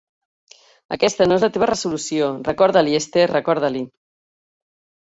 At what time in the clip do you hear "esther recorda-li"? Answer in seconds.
3.03-3.89